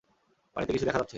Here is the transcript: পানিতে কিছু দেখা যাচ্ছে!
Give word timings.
পানিতে 0.55 0.71
কিছু 0.73 0.85
দেখা 0.85 0.99
যাচ্ছে! 0.99 1.09